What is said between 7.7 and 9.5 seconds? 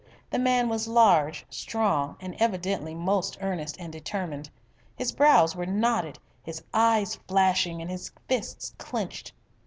and his fists clenched.